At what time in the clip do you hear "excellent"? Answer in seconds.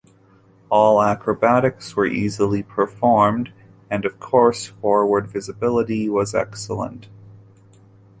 6.33-7.07